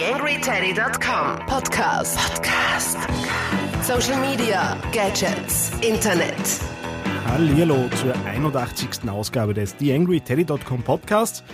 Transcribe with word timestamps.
TheAngryTeddy.com 0.00 1.44
Podcast. 1.44 2.16
Podcast. 2.16 2.96
Social 3.82 4.18
Media, 4.18 4.74
Gadgets, 4.92 5.72
Internet. 5.82 6.34
Hallihallo 7.26 7.86
zur 8.00 8.14
81. 8.24 9.10
Ausgabe 9.10 9.52
des 9.52 9.76
TheAngryTeddy.com 9.76 10.84
Podcasts. 10.84 11.44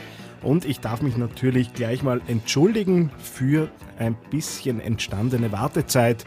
Und 0.42 0.64
ich 0.64 0.78
darf 0.78 1.02
mich 1.02 1.16
natürlich 1.16 1.74
gleich 1.74 2.04
mal 2.04 2.20
entschuldigen 2.28 3.10
für 3.18 3.68
ein 3.98 4.16
bisschen 4.30 4.78
entstandene 4.78 5.50
Wartezeit 5.50 6.24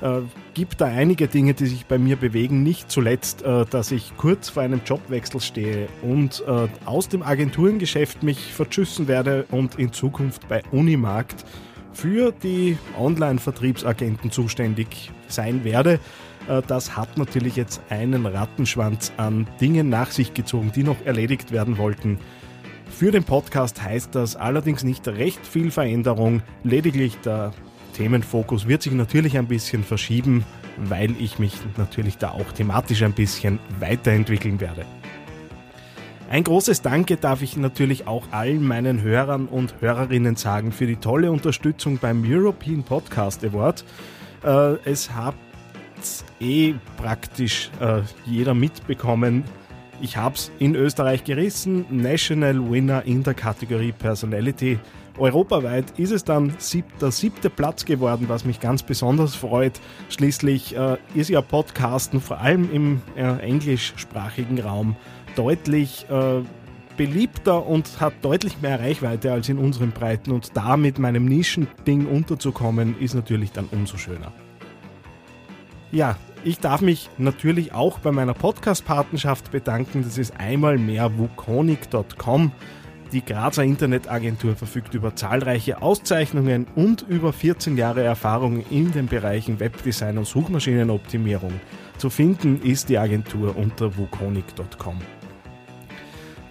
äh, 0.00 0.20
gibt 0.54 0.80
da 0.80 0.86
einige 0.86 1.28
Dinge, 1.28 1.54
die 1.54 1.66
sich 1.66 1.86
bei 1.86 1.98
mir 1.98 2.16
bewegen. 2.16 2.62
Nicht 2.62 2.90
zuletzt, 2.90 3.42
äh, 3.42 3.64
dass 3.66 3.90
ich 3.90 4.16
kurz 4.16 4.48
vor 4.48 4.62
einem 4.62 4.80
Jobwechsel 4.84 5.40
stehe 5.40 5.88
und 6.02 6.42
äh, 6.46 6.68
aus 6.84 7.08
dem 7.08 7.22
Agenturengeschäft 7.22 8.22
mich 8.22 8.52
verschüssen 8.52 9.08
werde 9.08 9.46
und 9.50 9.76
in 9.76 9.92
Zukunft 9.92 10.48
bei 10.48 10.62
Unimarkt 10.70 11.44
für 11.92 12.32
die 12.32 12.78
Online-Vertriebsagenten 12.96 14.30
zuständig 14.30 15.10
sein 15.26 15.64
werde. 15.64 15.98
Äh, 16.48 16.62
das 16.66 16.96
hat 16.96 17.18
natürlich 17.18 17.56
jetzt 17.56 17.80
einen 17.88 18.26
Rattenschwanz 18.26 19.12
an 19.16 19.46
Dingen 19.60 19.88
nach 19.88 20.10
sich 20.10 20.34
gezogen, 20.34 20.72
die 20.74 20.84
noch 20.84 21.04
erledigt 21.04 21.52
werden 21.52 21.78
wollten. 21.78 22.18
Für 22.90 23.10
den 23.10 23.24
Podcast 23.24 23.82
heißt 23.82 24.14
das 24.14 24.34
allerdings 24.34 24.82
nicht 24.82 25.06
recht 25.06 25.46
viel 25.46 25.70
Veränderung, 25.70 26.42
lediglich 26.64 27.16
der 27.18 27.52
Themenfokus 27.98 28.68
wird 28.68 28.82
sich 28.82 28.92
natürlich 28.92 29.36
ein 29.36 29.48
bisschen 29.48 29.82
verschieben, 29.82 30.44
weil 30.76 31.20
ich 31.20 31.40
mich 31.40 31.54
natürlich 31.76 32.16
da 32.16 32.30
auch 32.30 32.52
thematisch 32.52 33.02
ein 33.02 33.12
bisschen 33.12 33.58
weiterentwickeln 33.80 34.60
werde. 34.60 34.86
Ein 36.30 36.44
großes 36.44 36.80
Danke 36.80 37.16
darf 37.16 37.42
ich 37.42 37.56
natürlich 37.56 38.06
auch 38.06 38.30
allen 38.30 38.64
meinen 38.64 39.02
Hörern 39.02 39.46
und 39.46 39.74
Hörerinnen 39.80 40.36
sagen 40.36 40.70
für 40.70 40.86
die 40.86 40.94
tolle 40.94 41.32
Unterstützung 41.32 41.98
beim 41.98 42.22
European 42.24 42.84
Podcast 42.84 43.44
Award. 43.44 43.84
Äh, 44.44 44.76
es 44.84 45.10
hat 45.10 45.34
eh 46.38 46.74
praktisch 46.98 47.68
äh, 47.80 48.02
jeder 48.26 48.54
mitbekommen. 48.54 49.42
Ich 50.00 50.16
habe 50.16 50.36
es 50.36 50.52
in 50.60 50.76
Österreich 50.76 51.24
gerissen, 51.24 51.84
National 51.90 52.70
Winner 52.70 53.02
in 53.04 53.24
der 53.24 53.34
Kategorie 53.34 53.90
Personality 53.90 54.78
Europaweit 55.18 55.98
ist 55.98 56.12
es 56.12 56.24
dann 56.24 56.54
sieb, 56.58 56.84
der 57.00 57.10
siebte 57.10 57.50
Platz 57.50 57.84
geworden, 57.84 58.26
was 58.28 58.44
mich 58.44 58.60
ganz 58.60 58.82
besonders 58.82 59.34
freut. 59.34 59.80
Schließlich 60.08 60.76
äh, 60.76 60.96
ist 61.14 61.30
ja 61.30 61.40
Podcasten 61.40 62.20
vor 62.20 62.38
allem 62.38 62.72
im 62.72 63.02
äh, 63.16 63.38
englischsprachigen 63.40 64.60
Raum 64.60 64.96
deutlich 65.36 66.06
äh, 66.10 66.42
beliebter 66.96 67.66
und 67.66 68.00
hat 68.00 68.12
deutlich 68.22 68.60
mehr 68.60 68.80
Reichweite 68.80 69.32
als 69.32 69.48
in 69.48 69.58
unseren 69.58 69.92
Breiten 69.92 70.32
und 70.32 70.56
da 70.56 70.76
mit 70.76 70.98
meinem 70.98 71.24
Nischending 71.24 72.06
unterzukommen, 72.06 72.98
ist 73.00 73.14
natürlich 73.14 73.52
dann 73.52 73.68
umso 73.70 73.96
schöner. 73.96 74.32
Ja, 75.90 76.16
ich 76.44 76.58
darf 76.58 76.82
mich 76.82 77.08
natürlich 77.18 77.72
auch 77.72 77.98
bei 78.00 78.12
meiner 78.12 78.34
Podcast-Patenschaft 78.34 79.50
bedanken. 79.50 80.02
Das 80.02 80.18
ist 80.18 80.38
einmal 80.38 80.76
mehr 80.76 81.18
wukonic.com. 81.18 82.52
Die 83.12 83.24
Grazer 83.24 83.64
Internetagentur 83.64 84.54
verfügt 84.54 84.92
über 84.92 85.16
zahlreiche 85.16 85.80
Auszeichnungen 85.80 86.66
und 86.74 87.06
über 87.08 87.32
14 87.32 87.78
Jahre 87.78 88.02
Erfahrung 88.02 88.62
in 88.70 88.92
den 88.92 89.06
Bereichen 89.06 89.60
Webdesign 89.60 90.18
und 90.18 90.26
Suchmaschinenoptimierung. 90.26 91.52
Zu 91.96 92.10
finden 92.10 92.60
ist 92.60 92.90
die 92.90 92.98
Agentur 92.98 93.56
unter 93.56 93.96
wukonic.com. 93.96 94.98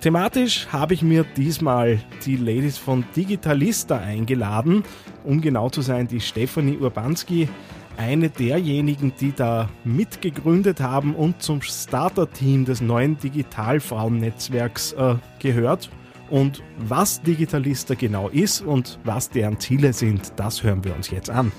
Thematisch 0.01 0.67
habe 0.71 0.95
ich 0.95 1.03
mir 1.03 1.25
diesmal 1.35 1.99
die 2.25 2.37
Ladies 2.37 2.79
von 2.79 3.05
Digitalista 3.15 3.99
eingeladen, 3.99 4.83
um 5.23 5.41
genau 5.41 5.69
zu 5.69 5.81
sein, 5.81 6.07
die 6.07 6.21
Stefanie 6.21 6.77
Urbanski, 6.77 7.49
eine 7.97 8.29
derjenigen, 8.29 9.13
die 9.19 9.31
da 9.31 9.69
mitgegründet 9.83 10.81
haben 10.81 11.13
und 11.13 11.41
zum 11.43 11.61
Starter-Team 11.61 12.65
des 12.65 12.81
neuen 12.81 13.17
Digitalfrauennetzwerks 13.19 14.93
äh, 14.93 15.15
gehört 15.39 15.89
und 16.29 16.63
was 16.77 17.21
Digitalista 17.21 17.95
genau 17.95 18.29
ist 18.29 18.61
und 18.61 18.99
was 19.03 19.29
deren 19.29 19.59
Ziele 19.59 19.93
sind, 19.93 20.33
das 20.35 20.63
hören 20.63 20.83
wir 20.83 20.95
uns 20.95 21.09
jetzt 21.09 21.29
an. 21.29 21.51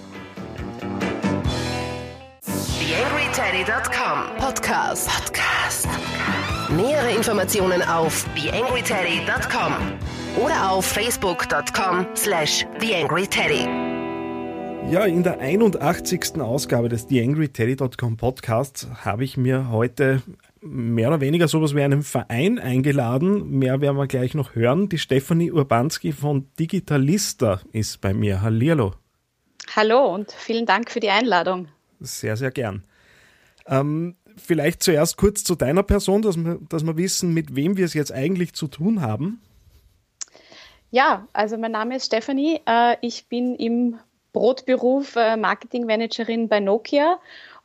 TheAngryTeddy.com 2.43 4.37
Podcast. 4.39 5.09
Podcast. 5.09 5.89
Nähere 6.77 7.15
Informationen 7.17 7.83
auf 7.83 8.27
TheAngryTeddy.com 8.34 9.73
oder 10.45 10.71
auf 10.71 10.85
Facebook.com 10.85 12.06
slash 12.15 12.67
TheAngryTeddy. 12.79 13.89
Ja, 14.91 15.05
in 15.05 15.23
der 15.23 15.39
81. 15.41 16.41
Ausgabe 16.41 16.89
des 16.89 17.06
TheAngryTeddy.com 17.06 18.17
Podcasts 18.17 18.89
habe 19.05 19.25
ich 19.25 19.37
mir 19.37 19.71
heute 19.71 20.23
mehr 20.61 21.09
oder 21.09 21.21
weniger 21.21 21.49
sowas 21.49 21.75
wie 21.75 21.83
einen 21.83 22.03
Verein 22.03 22.59
eingeladen. 22.59 23.51
Mehr 23.51 23.81
werden 23.81 23.97
wir 23.97 24.07
gleich 24.07 24.35
noch 24.35 24.55
hören. 24.55 24.89
Die 24.89 24.99
Stefanie 24.99 25.51
Urbanski 25.51 26.13
von 26.13 26.49
Digitalista 26.59 27.61
ist 27.73 28.01
bei 28.01 28.13
mir. 28.13 28.43
Hallihallo. 28.43 28.95
Hallo 29.77 30.15
und 30.15 30.33
vielen 30.33 30.67
Dank 30.67 30.91
für 30.91 31.01
die 31.01 31.11
Einladung. 31.11 31.69
Sehr, 32.01 32.37
sehr 32.37 32.51
gern. 32.51 32.85
Ähm, 33.67 34.17
vielleicht 34.37 34.83
zuerst 34.83 35.17
kurz 35.17 35.45
zu 35.45 35.55
deiner 35.55 35.83
Person, 35.83 36.23
dass 36.23 36.37
wir, 36.37 36.59
dass 36.69 36.85
wir 36.85 36.97
wissen, 36.97 37.35
mit 37.35 37.55
wem 37.55 37.77
wir 37.77 37.85
es 37.85 37.95
jetzt 37.95 38.13
eigentlich 38.13 38.55
zu 38.55 38.69
tun 38.69 39.03
haben. 39.03 39.41
Ja, 40.91 41.29
also 41.33 41.59
mein 41.59 41.73
Name 41.73 41.97
ist 41.97 42.07
Stefanie. 42.07 42.61
Äh, 42.67 42.97
ich 43.03 43.29
bin 43.29 43.55
im 43.57 43.99
Brotberuf 44.33 45.17
äh, 45.17 45.37
Marketingmanagerin 45.37 46.49
bei 46.49 46.61
Nokia 46.61 47.19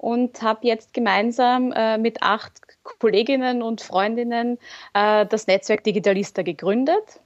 und 0.04 0.42
habe 0.42 0.68
jetzt 0.68 0.94
gemeinsam 0.94 1.72
äh, 1.72 1.98
mit 1.98 2.22
acht 2.22 2.52
Kolleginnen 3.00 3.62
und 3.62 3.80
Freundinnen 3.80 4.58
äh, 4.94 5.26
das 5.26 5.48
Netzwerk 5.48 5.86
Digitalista 5.86 6.42
gegründet. 6.42 7.22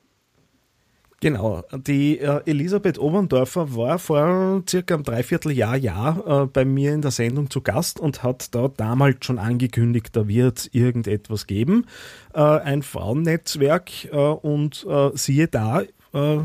Genau, 1.19 1.63
die 1.73 2.19
äh, 2.19 2.41
Elisabeth 2.45 2.99
Oberndorfer 2.99 3.75
war 3.75 3.97
vor 3.97 4.61
circa 4.69 4.93
einem 4.93 5.03
Dreivierteljahr 5.03 5.75
Jahr 5.75 6.43
äh, 6.43 6.45
bei 6.45 6.63
mir 6.65 6.93
in 6.93 7.01
der 7.01 7.09
Sendung 7.09 7.49
zu 7.49 7.61
Gast 7.61 7.99
und 7.99 8.21
hat 8.21 8.53
da 8.53 8.67
damals 8.67 9.25
schon 9.25 9.39
angekündigt, 9.39 10.15
da 10.15 10.27
wird 10.27 10.69
irgendetwas 10.73 11.47
geben, 11.47 11.87
äh, 12.35 12.41
ein 12.41 12.83
Frauennetzwerk 12.83 14.05
äh, 14.05 14.15
und 14.15 14.85
äh, 14.87 15.09
siehe 15.15 15.47
da, 15.47 15.81
äh, 16.13 16.37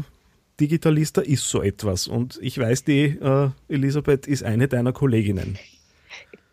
Digitalista 0.58 1.20
ist 1.20 1.46
so 1.46 1.60
etwas 1.60 2.08
und 2.08 2.38
ich 2.40 2.56
weiß, 2.56 2.84
die 2.84 3.18
Elisabeth 3.68 4.28
ist 4.28 4.44
eine 4.44 4.68
deiner 4.68 4.92
Kolleginnen. 4.92 5.58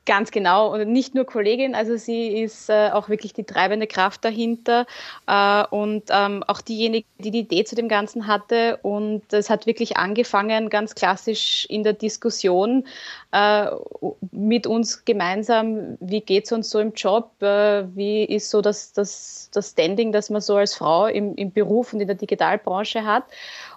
Ganz 0.10 0.32
genau. 0.32 0.74
Und 0.74 0.92
nicht 0.92 1.14
nur 1.14 1.24
Kollegin, 1.24 1.76
also 1.76 1.96
sie 1.96 2.42
ist 2.42 2.68
äh, 2.68 2.90
auch 2.92 3.10
wirklich 3.10 3.34
die 3.34 3.44
treibende 3.44 3.86
Kraft 3.86 4.26
dahinter 4.26 4.88
äh, 5.28 5.64
und 5.70 6.06
ähm, 6.10 6.44
auch 6.48 6.62
diejenige, 6.62 7.06
die 7.20 7.30
die 7.30 7.42
Idee 7.42 7.64
zu 7.64 7.76
dem 7.76 7.88
Ganzen 7.88 8.26
hatte. 8.26 8.80
Und 8.82 9.32
es 9.32 9.52
hat 9.52 9.68
wirklich 9.68 9.98
angefangen, 9.98 10.72
ganz 10.72 10.96
klassisch 10.96 11.68
in 11.70 11.84
der 11.84 11.94
Diskussion 11.94 12.88
äh, 13.32 13.68
mit 14.32 14.66
uns 14.66 15.06
gemeinsam, 15.06 15.96
wie 16.00 16.22
geht 16.22 16.46
es 16.46 16.52
uns 16.54 16.72
so 16.72 16.80
im 16.80 16.94
Job, 16.94 17.30
äh, 17.44 17.84
wie 17.96 18.24
ist 18.24 18.50
so 18.50 18.62
das, 18.62 18.94
das, 18.94 19.52
das 19.54 19.70
Standing, 19.70 20.12
das 20.12 20.32
man 20.32 20.42
so 20.42 20.56
als 20.56 20.74
Frau 20.74 21.06
im, 21.06 21.36
im 21.36 21.52
Beruf 21.52 21.94
und 21.94 22.02
in 22.02 22.08
der 22.08 22.16
Digitalbranche 22.16 23.06
hat. 23.06 23.26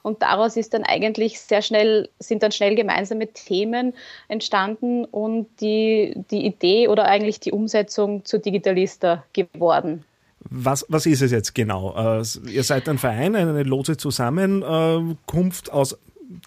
Und 0.02 0.22
daraus 0.22 0.56
ist 0.56 0.74
dann 0.74 0.82
eigentlich 0.82 1.40
sehr 1.40 1.62
schnell, 1.62 2.08
sind 2.18 2.42
dann 2.42 2.52
schnell 2.52 2.74
gemeinsame 2.74 3.28
Themen 3.28 3.94
entstanden 4.28 5.04
und 5.04 5.46
die, 5.60 6.14
die 6.30 6.44
Idee 6.44 6.88
oder 6.88 7.06
eigentlich 7.06 7.40
die 7.40 7.52
Umsetzung 7.52 8.24
zur 8.24 8.40
Digitalista 8.40 9.24
geworden. 9.32 10.04
Was, 10.50 10.84
was 10.88 11.06
ist 11.06 11.22
es 11.22 11.30
jetzt 11.30 11.54
genau? 11.54 11.94
Uh, 11.96 12.22
ihr 12.48 12.64
seid 12.64 12.88
ein 12.88 12.98
Verein, 12.98 13.36
eine 13.36 13.62
lose 13.62 13.96
Zusammenkunft 13.96 15.72
aus 15.72 15.96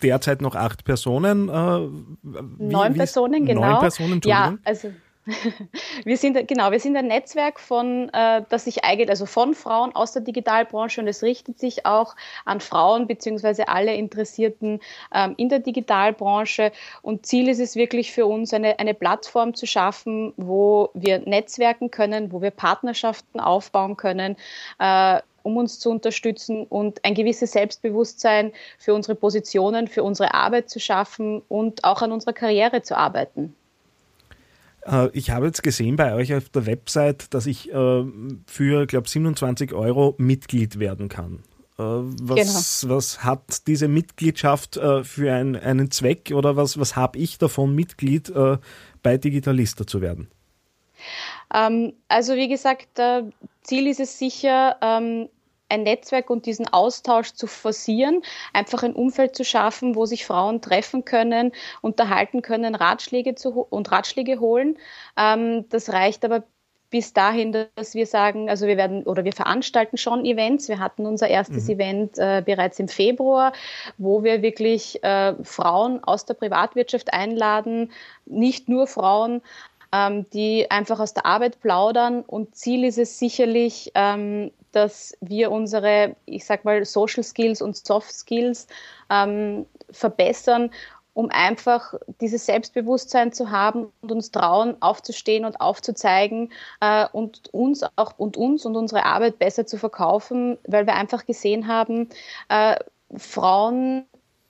derzeit 0.03 0.41
noch 0.41 0.55
acht 0.55 0.83
Personen. 0.83 1.49
Uh, 1.49 1.89
wie, 2.23 2.65
neun 2.65 2.93
Personen, 2.93 3.45
genau. 3.45 3.61
Neun 3.61 3.79
Personen, 3.79 4.21
Ja, 4.25 4.57
also 4.65 4.91
wir 6.05 6.17
sind 6.17 6.47
genau, 6.47 6.71
wir 6.71 6.79
sind 6.79 6.95
ein 6.95 7.07
Netzwerk 7.07 7.59
von, 7.59 8.09
äh, 8.13 8.43
das 8.49 8.65
sich 8.65 8.83
eigentlich, 8.83 9.09
also 9.09 9.25
von 9.25 9.55
Frauen 9.55 9.95
aus 9.95 10.11
der 10.11 10.21
Digitalbranche 10.21 11.01
und 11.01 11.07
es 11.07 11.23
richtet 11.23 11.59
sich 11.59 11.85
auch 11.85 12.15
an 12.45 12.59
Frauen 12.59 13.07
beziehungsweise 13.07 13.67
alle 13.67 13.95
Interessierten 13.95 14.81
ähm, 15.13 15.33
in 15.37 15.49
der 15.49 15.59
Digitalbranche. 15.59 16.71
Und 17.01 17.25
Ziel 17.25 17.49
ist 17.49 17.59
es 17.59 17.75
wirklich 17.75 18.11
für 18.11 18.27
uns, 18.27 18.53
eine, 18.53 18.77
eine 18.79 18.93
Plattform 18.93 19.55
zu 19.55 19.65
schaffen, 19.65 20.33
wo 20.37 20.89
wir 20.93 21.19
netzwerken 21.19 21.89
können, 21.89 22.31
wo 22.31 22.41
wir 22.41 22.51
Partnerschaften 22.51 23.39
aufbauen 23.39 23.97
können. 23.97 24.35
Äh, 24.79 25.21
um 25.41 25.57
uns 25.57 25.79
zu 25.79 25.91
unterstützen 25.91 26.65
und 26.65 27.05
ein 27.05 27.13
gewisses 27.13 27.51
Selbstbewusstsein 27.51 28.51
für 28.79 28.95
unsere 28.95 29.13
Positionen, 29.13 29.87
für 29.87 30.01
unsere 30.01 30.33
Arbeit 30.33 30.71
zu 30.71 30.79
schaffen 30.79 31.43
und 31.47 31.83
auch 31.83 32.01
an 32.01 32.11
unserer 32.11 32.33
Karriere 32.33 32.81
zu 32.81 32.97
arbeiten. 32.97 33.55
Äh, 34.85 35.09
ich 35.13 35.31
habe 35.31 35.47
jetzt 35.47 35.63
gesehen 35.63 35.95
bei 35.95 36.13
euch 36.13 36.33
auf 36.33 36.49
der 36.49 36.65
Website, 36.65 37.33
dass 37.33 37.45
ich 37.45 37.71
äh, 37.71 38.03
für, 38.47 38.85
glaube 38.85 39.09
27 39.09 39.73
Euro 39.73 40.15
Mitglied 40.17 40.79
werden 40.79 41.09
kann. 41.09 41.43
was, 41.77 42.81
genau. 42.81 42.95
was 42.95 43.23
hat 43.25 43.67
diese 43.67 43.89
Mitgliedschaft 43.89 44.79
für 45.03 45.33
ein, 45.33 45.57
einen 45.57 45.91
Zweck 45.91 46.31
oder 46.33 46.55
was, 46.55 46.79
was 46.79 46.95
habe 46.95 47.19
ich 47.19 47.37
davon, 47.37 47.75
Mitglied 47.75 48.31
bei 49.03 49.17
Digitalista 49.17 49.85
zu 49.85 49.99
werden? 49.99 50.29
Ähm, 51.53 51.91
also 52.07 52.35
wie 52.35 52.47
gesagt, 52.47 52.87
Ziel 53.63 53.87
ist 53.87 53.99
es 53.99 54.17
sicher, 54.17 54.77
ähm, 54.81 55.27
ein 55.69 55.83
Netzwerk 55.83 56.29
und 56.29 56.45
diesen 56.45 56.71
Austausch 56.71 57.33
zu 57.33 57.47
forcieren, 57.47 58.21
einfach 58.53 58.83
ein 58.83 58.93
Umfeld 58.93 59.35
zu 59.35 59.43
schaffen, 59.43 59.95
wo 59.95 60.05
sich 60.05 60.25
Frauen 60.25 60.61
treffen 60.61 61.05
können, 61.05 61.51
unterhalten 61.81 62.41
können, 62.41 62.75
Ratschläge 62.75 63.35
zu 63.35 63.65
und 63.69 63.91
Ratschläge 63.91 64.39
holen. 64.39 64.77
Ähm, 65.17 65.67
das 65.69 65.91
reicht 65.91 66.23
aber 66.25 66.43
bis 66.95 67.13
dahin, 67.13 67.51
dass 67.75 67.93
wir 67.93 68.05
sagen, 68.05 68.49
also 68.49 68.67
wir 68.67 68.77
werden 68.77 69.03
oder 69.03 69.25
wir 69.25 69.33
veranstalten 69.33 69.97
schon 69.97 70.23
Events. 70.23 70.69
Wir 70.69 70.79
hatten 70.79 71.05
unser 71.05 71.27
erstes 71.27 71.65
mhm. 71.65 71.73
Event 71.73 72.17
äh, 72.17 72.41
bereits 72.45 72.79
im 72.79 72.87
Februar, 72.87 73.53
wo 73.97 74.23
wir 74.23 74.41
wirklich 74.41 75.03
äh, 75.03 75.33
Frauen 75.43 76.03
aus 76.03 76.25
der 76.25 76.35
Privatwirtschaft 76.35 77.13
einladen, 77.13 77.91
nicht 78.25 78.69
nur 78.69 78.87
Frauen, 78.87 79.41
ähm, 79.95 80.29
die 80.31 80.69
einfach 80.69 80.99
aus 80.99 81.13
der 81.13 81.25
Arbeit 81.25 81.61
plaudern. 81.61 82.21
Und 82.21 82.55
Ziel 82.55 82.83
ist 82.83 82.97
es 82.97 83.17
sicherlich, 83.17 83.91
ähm, 83.95 84.51
dass 84.71 85.17
wir 85.21 85.51
unsere, 85.51 86.15
ich 86.25 86.45
sag 86.45 86.65
mal, 86.65 86.83
Social 86.83 87.23
Skills 87.23 87.61
und 87.61 87.77
Soft 87.77 88.11
Skills 88.11 88.67
ähm, 89.09 89.65
verbessern, 89.89 90.71
um 91.13 91.29
einfach 91.29 91.93
dieses 92.19 92.45
Selbstbewusstsein 92.45 93.31
zu 93.31 93.51
haben 93.51 93.93
und 94.01 94.11
uns 94.11 94.31
trauen, 94.31 94.75
aufzustehen 94.81 95.45
und 95.45 95.61
aufzuzeigen 95.61 96.51
äh, 96.81 97.05
und 97.13 97.53
uns 97.53 97.85
auch 97.95 98.15
und 98.17 98.35
uns 98.35 98.65
und 98.65 98.75
unsere 98.75 99.05
Arbeit 99.05 99.39
besser 99.39 99.65
zu 99.65 99.77
verkaufen, 99.77 100.57
weil 100.67 100.85
wir 100.85 100.95
einfach 100.95 101.25
gesehen 101.25 101.67
haben, 101.67 102.09
äh, 102.49 102.75
Frauen 103.15 104.05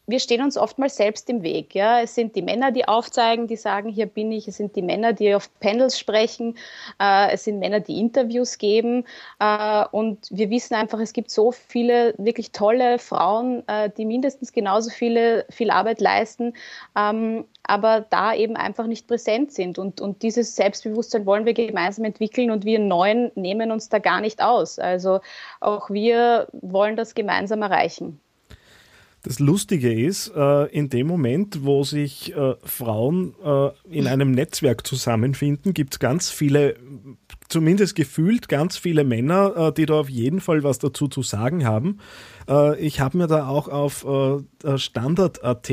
wir 0.07 0.19
stehen 0.19 0.43
uns 0.43 0.57
oftmals 0.57 0.95
selbst 0.95 1.29
im 1.29 1.41
Weg. 1.41 1.73
Ja? 1.73 2.01
Es 2.01 2.15
sind 2.15 2.35
die 2.35 2.41
Männer, 2.41 2.71
die 2.71 2.87
aufzeigen, 2.87 3.47
die 3.47 3.55
sagen, 3.55 3.89
hier 3.89 4.05
bin 4.05 4.31
ich. 4.31 4.47
Es 4.47 4.57
sind 4.57 4.75
die 4.75 4.81
Männer, 4.81 5.13
die 5.13 5.33
auf 5.33 5.49
Panels 5.59 5.97
sprechen. 5.97 6.57
Äh, 6.99 7.31
es 7.33 7.45
sind 7.45 7.59
Männer, 7.59 7.79
die 7.79 7.99
Interviews 7.99 8.57
geben. 8.57 9.05
Äh, 9.39 9.85
und 9.91 10.27
wir 10.29 10.49
wissen 10.49 10.75
einfach, 10.75 10.99
es 10.99 11.13
gibt 11.13 11.31
so 11.31 11.51
viele 11.51 12.13
wirklich 12.17 12.51
tolle 12.51 12.99
Frauen, 12.99 13.67
äh, 13.67 13.89
die 13.89 14.05
mindestens 14.05 14.51
genauso 14.51 14.91
viele, 14.91 15.45
viel 15.49 15.71
Arbeit 15.71 16.01
leisten, 16.01 16.53
ähm, 16.95 17.45
aber 17.63 18.01
da 18.01 18.33
eben 18.35 18.55
einfach 18.55 18.85
nicht 18.85 19.07
präsent 19.07 19.51
sind. 19.51 19.79
Und, 19.79 20.01
und 20.01 20.21
dieses 20.21 20.55
Selbstbewusstsein 20.55 21.25
wollen 21.25 21.45
wir 21.45 21.53
gemeinsam 21.53 22.05
entwickeln 22.05 22.51
und 22.51 22.63
wir 22.63 22.79
Neuen 22.79 23.31
nehmen 23.35 23.71
uns 23.71 23.89
da 23.89 23.97
gar 23.99 24.21
nicht 24.21 24.41
aus. 24.41 24.77
Also 24.77 25.19
auch 25.61 25.89
wir 25.89 26.47
wollen 26.51 26.95
das 26.95 27.15
gemeinsam 27.15 27.63
erreichen. 27.63 28.19
Das 29.25 29.39
Lustige 29.39 29.91
ist, 29.91 30.31
äh, 30.35 30.65
in 30.67 30.89
dem 30.89 31.07
Moment, 31.07 31.65
wo 31.65 31.83
sich 31.83 32.35
äh, 32.35 32.53
Frauen 32.63 33.33
äh, 33.43 33.69
in 33.89 34.05
einem 34.05 34.29
Netzwerk 34.29 34.85
zusammenfinden, 34.85 35.73
gibt 35.73 35.95
es 35.95 35.99
ganz 35.99 36.29
viele, 36.29 36.75
zumindest 37.49 37.95
gefühlt 37.95 38.47
ganz 38.49 38.77
viele 38.77 39.03
Männer, 39.03 39.71
die 39.71 39.87
da 39.87 39.95
auf 39.95 40.09
jeden 40.09 40.41
Fall 40.41 40.63
was 40.63 40.77
dazu 40.77 41.07
zu 41.07 41.21
sagen 41.21 41.65
haben. 41.65 41.99
ich 42.79 42.99
habe 42.99 43.17
mir 43.17 43.27
da 43.27 43.47
auch 43.47 43.67
auf 43.67 44.05
Standard.at 44.75 45.71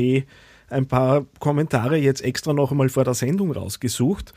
ein 0.69 0.87
paar 0.87 1.25
Kommentare 1.39 1.97
jetzt 1.97 2.23
extra 2.23 2.53
noch 2.53 2.71
einmal 2.71 2.89
vor 2.89 3.03
der 3.03 3.15
Sendung 3.15 3.51
rausgesucht. 3.51 4.33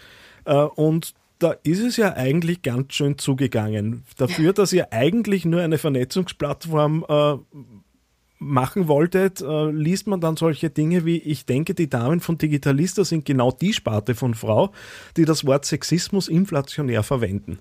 und 0.76 1.14
da 1.38 1.52
ist 1.62 1.80
es 1.80 1.98
ja 1.98 2.14
eigentlich 2.14 2.62
ganz 2.62 2.94
schön 2.94 3.18
zugegangen. 3.18 4.04
Dafür, 4.16 4.54
dass 4.54 4.72
ihr 4.72 4.92
eigentlich 4.94 5.44
nur 5.44 5.60
eine 5.60 5.76
Vernetzungsplattform 5.76 7.04
machen 8.38 8.88
wolltet, 8.88 9.40
äh, 9.40 9.70
liest 9.70 10.06
man 10.06 10.20
dann 10.20 10.36
solche 10.36 10.70
Dinge 10.70 11.04
wie, 11.04 11.18
ich 11.18 11.46
denke, 11.46 11.74
die 11.74 11.88
Damen 11.88 12.20
von 12.20 12.38
Digitalista 12.38 13.04
sind 13.04 13.24
genau 13.24 13.50
die 13.50 13.72
Sparte 13.72 14.14
von 14.14 14.34
Frau, 14.34 14.72
die 15.16 15.24
das 15.24 15.46
Wort 15.46 15.64
Sexismus 15.64 16.28
inflationär 16.28 17.02
verwenden. 17.02 17.58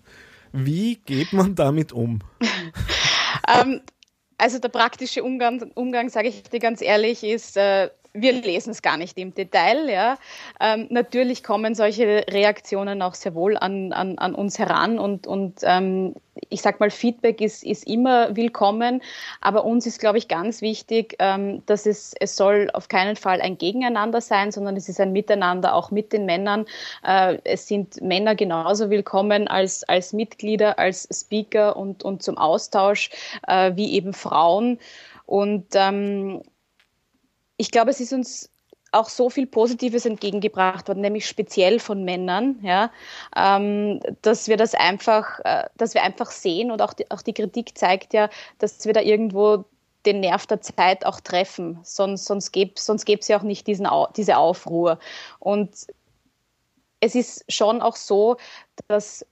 Wie 0.51 0.97
geht 0.97 1.33
man 1.33 1.55
damit 1.55 1.91
um? 1.91 2.19
ähm, 3.47 3.81
also 4.37 4.59
der 4.59 4.69
praktische 4.69 5.23
Umgang, 5.23 5.71
Umgang 5.75 6.09
sage 6.09 6.27
ich 6.27 6.43
dir 6.43 6.59
ganz 6.59 6.81
ehrlich, 6.81 7.23
ist, 7.23 7.57
äh, 7.57 7.89
wir 8.15 8.33
lesen 8.33 8.71
es 8.71 8.81
gar 8.81 8.97
nicht 8.97 9.17
im 9.17 9.33
Detail. 9.33 9.89
Ja. 9.89 10.17
Ähm, 10.59 10.87
natürlich 10.89 11.43
kommen 11.43 11.75
solche 11.75 12.25
Reaktionen 12.29 13.01
auch 13.01 13.13
sehr 13.13 13.35
wohl 13.35 13.57
an, 13.57 13.93
an, 13.93 14.17
an 14.17 14.33
uns 14.33 14.57
heran 14.57 14.97
und, 14.97 15.27
und 15.27 15.59
ähm, 15.63 16.15
ich 16.49 16.61
sag 16.61 16.79
mal, 16.79 16.91
Feedback 16.91 17.41
ist, 17.41 17.63
ist 17.63 17.87
immer 17.87 18.35
willkommen, 18.35 19.01
aber 19.41 19.63
uns 19.63 19.85
ist, 19.85 19.99
glaube 19.99 20.17
ich, 20.17 20.27
ganz 20.27 20.61
wichtig, 20.61 21.15
ähm, 21.19 21.63
dass 21.65 21.85
es, 21.85 22.13
es 22.19 22.35
soll 22.35 22.69
auf 22.73 22.87
keinen 22.87 23.15
Fall 23.15 23.41
ein 23.41 23.57
Gegeneinander 23.57 24.21
sein, 24.21 24.51
sondern 24.51 24.75
es 24.75 24.89
ist 24.89 24.99
ein 24.99 25.11
Miteinander 25.11 25.73
auch 25.73 25.91
mit 25.91 26.11
den 26.13 26.25
Männern. 26.25 26.65
Äh, 27.03 27.37
es 27.43 27.67
sind 27.67 28.01
Männer 28.01 28.35
genauso 28.35 28.89
willkommen 28.89 29.47
als, 29.47 29.83
als 29.83 30.13
Mitglieder, 30.13 30.77
als 30.77 31.07
Speaker 31.11 31.77
und, 31.77 32.03
und 32.03 32.21
zum 32.21 32.37
Austausch 32.37 33.09
äh, 33.47 33.71
wie 33.75 33.93
eben 33.93 34.13
Frauen. 34.13 34.79
Und 35.25 35.67
ähm, 35.73 36.41
ich 37.57 37.71
glaube, 37.71 37.91
es 37.91 37.99
ist 37.99 38.13
uns 38.13 38.49
auch 38.91 39.09
so 39.09 39.29
viel 39.29 39.45
Positives 39.45 40.05
entgegengebracht 40.05 40.87
worden, 40.87 41.01
nämlich 41.01 41.27
speziell 41.27 41.79
von 41.79 42.05
Männern, 42.05 42.59
ja, 42.61 42.91
ähm, 43.35 43.99
dass 44.21 44.47
wir 44.47 44.57
das 44.57 44.73
einfach, 44.73 45.39
äh, 45.43 45.65
dass 45.75 45.93
wir 45.93 46.03
einfach 46.03 46.31
sehen 46.31 46.71
und 46.71 46.81
auch 46.81 46.93
die, 46.93 47.09
auch 47.11 47.21
die 47.21 47.33
Kritik 47.33 47.77
zeigt 47.77 48.13
ja, 48.13 48.29
dass 48.59 48.85
wir 48.85 48.93
da 48.93 49.01
irgendwo 49.01 49.65
den 50.05 50.21
Nerv 50.21 50.45
der 50.47 50.61
Zeit 50.61 51.05
auch 51.05 51.19
treffen. 51.19 51.79
Sonst, 51.83 52.25
sonst 52.25 52.51
gäbe 52.51 52.73
es 52.75 52.85
sonst 52.85 53.07
ja 53.27 53.37
auch 53.37 53.43
nicht 53.43 53.67
diesen, 53.67 53.87
diese 54.15 54.37
Aufruhr. 54.37 54.99
Und 55.39 55.71
es 56.99 57.15
ist 57.15 57.51
schon 57.51 57.81
auch 57.81 57.95
so, 57.95 58.37
dass 58.87 59.25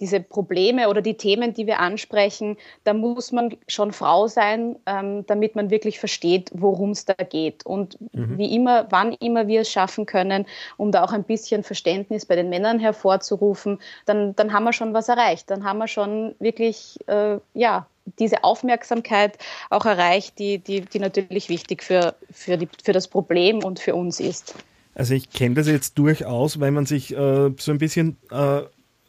diese 0.00 0.20
Probleme 0.20 0.88
oder 0.88 1.02
die 1.02 1.16
Themen, 1.16 1.54
die 1.54 1.66
wir 1.66 1.80
ansprechen, 1.80 2.56
da 2.84 2.94
muss 2.94 3.32
man 3.32 3.56
schon 3.66 3.92
Frau 3.92 4.28
sein, 4.28 4.76
ähm, 4.86 5.26
damit 5.26 5.56
man 5.56 5.70
wirklich 5.70 5.98
versteht, 5.98 6.50
worum 6.54 6.90
es 6.90 7.04
da 7.04 7.14
geht. 7.14 7.66
Und 7.66 7.98
mhm. 8.12 8.38
wie 8.38 8.54
immer, 8.54 8.86
wann 8.90 9.12
immer 9.14 9.48
wir 9.48 9.62
es 9.62 9.70
schaffen 9.70 10.06
können, 10.06 10.46
um 10.76 10.92
da 10.92 11.02
auch 11.02 11.12
ein 11.12 11.24
bisschen 11.24 11.64
Verständnis 11.64 12.26
bei 12.26 12.36
den 12.36 12.48
Männern 12.48 12.78
hervorzurufen, 12.78 13.78
dann, 14.06 14.36
dann 14.36 14.52
haben 14.52 14.64
wir 14.64 14.72
schon 14.72 14.94
was 14.94 15.08
erreicht. 15.08 15.50
Dann 15.50 15.64
haben 15.64 15.78
wir 15.78 15.88
schon 15.88 16.34
wirklich, 16.38 16.98
äh, 17.06 17.38
ja, 17.54 17.86
diese 18.18 18.44
Aufmerksamkeit 18.44 19.36
auch 19.70 19.84
erreicht, 19.84 20.38
die, 20.38 20.58
die, 20.58 20.80
die 20.80 20.98
natürlich 20.98 21.48
wichtig 21.48 21.82
für, 21.82 22.14
für, 22.30 22.56
die, 22.56 22.68
für 22.82 22.92
das 22.92 23.08
Problem 23.08 23.62
und 23.62 23.80
für 23.80 23.94
uns 23.94 24.20
ist. 24.20 24.54
Also 24.94 25.14
ich 25.14 25.30
kenne 25.30 25.54
das 25.54 25.68
jetzt 25.68 25.98
durchaus, 25.98 26.58
weil 26.58 26.70
man 26.70 26.86
sich 26.86 27.12
äh, 27.12 27.50
so 27.58 27.70
ein 27.70 27.78
bisschen 27.78 28.16
äh, 28.30 28.62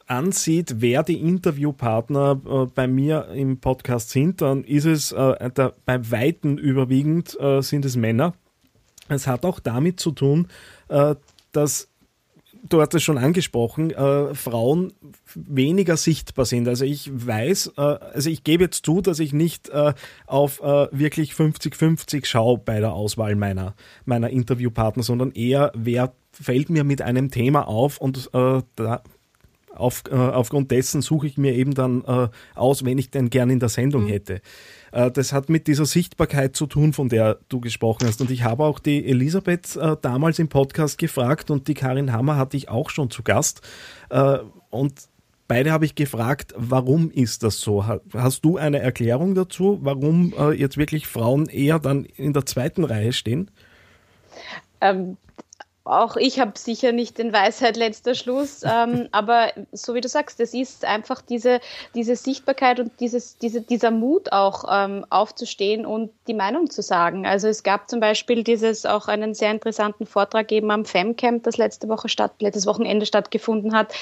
ansieht, 0.09 0.75
wer 0.79 1.03
die 1.03 1.19
Interviewpartner 1.19 2.41
äh, 2.45 2.65
bei 2.73 2.87
mir 2.87 3.27
im 3.33 3.59
Podcast 3.59 4.09
sind, 4.09 4.41
dann 4.41 4.63
ist 4.63 4.85
es 4.85 5.11
äh, 5.11 5.51
der, 5.51 5.73
bei 5.85 6.11
Weitem 6.11 6.57
überwiegend 6.57 7.39
äh, 7.39 7.61
sind 7.61 7.85
es 7.85 7.95
Männer. 7.95 8.33
Es 9.07 9.27
hat 9.27 9.45
auch 9.45 9.59
damit 9.59 9.99
zu 9.99 10.11
tun, 10.11 10.47
äh, 10.87 11.15
dass 11.51 11.89
du 12.67 12.81
hast 12.81 12.93
es 12.93 13.03
schon 13.03 13.17
angesprochen, 13.17 13.91
äh, 13.91 14.33
Frauen 14.35 14.93
weniger 15.35 15.95
sichtbar 15.95 16.45
sind. 16.45 16.67
Also 16.67 16.85
ich 16.85 17.09
weiß, 17.13 17.73
äh, 17.77 17.81
also 17.81 18.29
ich 18.29 18.43
gebe 18.43 18.63
jetzt 18.63 18.85
zu, 18.85 19.01
dass 19.01 19.19
ich 19.19 19.33
nicht 19.33 19.69
äh, 19.69 19.93
auf 20.25 20.61
äh, 20.61 20.87
wirklich 20.91 21.33
50-50 21.33 22.25
schaue 22.25 22.57
bei 22.57 22.79
der 22.79 22.93
Auswahl 22.93 23.35
meiner, 23.35 23.75
meiner 24.05 24.29
Interviewpartner, 24.29 25.03
sondern 25.03 25.31
eher, 25.31 25.71
wer 25.75 26.13
fällt 26.31 26.69
mir 26.69 26.83
mit 26.83 27.01
einem 27.01 27.31
Thema 27.31 27.67
auf 27.67 27.99
und 27.99 28.29
äh, 28.33 28.61
da 28.75 29.03
auf, 29.75 30.03
äh, 30.09 30.15
aufgrund 30.15 30.71
dessen 30.71 31.01
suche 31.01 31.27
ich 31.27 31.37
mir 31.37 31.53
eben 31.53 31.73
dann 31.73 32.03
äh, 32.05 32.27
aus, 32.55 32.85
wenn 32.85 32.97
ich 32.97 33.11
den 33.11 33.29
gern 33.29 33.49
in 33.49 33.59
der 33.59 33.69
Sendung 33.69 34.03
mhm. 34.03 34.09
hätte. 34.09 34.41
Äh, 34.91 35.11
das 35.11 35.33
hat 35.33 35.49
mit 35.49 35.67
dieser 35.67 35.85
Sichtbarkeit 35.85 36.55
zu 36.55 36.67
tun, 36.67 36.93
von 36.93 37.09
der 37.09 37.39
du 37.49 37.59
gesprochen 37.59 38.07
hast. 38.07 38.21
Und 38.21 38.31
ich 38.31 38.43
habe 38.43 38.63
auch 38.63 38.79
die 38.79 39.05
Elisabeth 39.05 39.75
äh, 39.75 39.95
damals 40.01 40.39
im 40.39 40.49
Podcast 40.49 40.97
gefragt 40.97 41.51
und 41.51 41.67
die 41.67 41.73
Karin 41.73 42.11
Hammer 42.11 42.37
hatte 42.37 42.57
ich 42.57 42.69
auch 42.69 42.89
schon 42.89 43.09
zu 43.09 43.23
Gast. 43.23 43.61
Äh, 44.09 44.39
und 44.69 44.93
beide 45.47 45.71
habe 45.71 45.85
ich 45.85 45.95
gefragt, 45.95 46.53
warum 46.55 47.11
ist 47.11 47.43
das 47.43 47.59
so? 47.59 47.85
Hast 48.13 48.45
du 48.45 48.57
eine 48.57 48.79
Erklärung 48.79 49.35
dazu, 49.35 49.79
warum 49.81 50.33
äh, 50.37 50.51
jetzt 50.51 50.77
wirklich 50.77 51.07
Frauen 51.07 51.47
eher 51.47 51.79
dann 51.79 52.05
in 52.05 52.33
der 52.33 52.45
zweiten 52.45 52.83
Reihe 52.83 53.13
stehen? 53.13 53.51
Ähm, 54.81 55.17
auch 55.89 56.15
ich 56.15 56.39
habe 56.39 56.53
sicher 56.57 56.91
nicht 56.91 57.17
den 57.17 57.33
Weisheit 57.33 57.77
letzter 57.77 58.15
Schluss, 58.15 58.61
ähm, 58.65 59.09
aber 59.11 59.51
so 59.71 59.95
wie 59.95 60.01
du 60.01 60.07
sagst, 60.07 60.39
es 60.39 60.53
ist 60.53 60.85
einfach 60.85 61.21
diese, 61.21 61.59
diese 61.95 62.15
Sichtbarkeit 62.15 62.79
und 62.79 62.91
dieses, 62.99 63.37
diese, 63.37 63.61
dieser 63.61 63.91
Mut 63.91 64.31
auch 64.31 64.65
ähm, 64.69 65.05
aufzustehen 65.09 65.85
und 65.85 66.11
die 66.27 66.33
Meinung 66.33 66.69
zu 66.69 66.81
sagen. 66.81 67.25
Also 67.25 67.47
es 67.47 67.63
gab 67.63 67.89
zum 67.89 67.99
Beispiel 67.99 68.43
dieses 68.43 68.85
auch 68.85 69.07
einen 69.07 69.33
sehr 69.33 69.51
interessanten 69.51 70.05
Vortrag 70.05 70.51
eben 70.51 70.71
am 70.71 70.85
Femcamp, 70.85 71.43
das 71.43 71.57
letzte 71.57 71.89
Woche 71.89 72.09
statt, 72.09 72.33
letztes 72.39 72.65
Wochenende 72.65 73.05
stattgefunden 73.05 73.73
hat, 73.73 73.93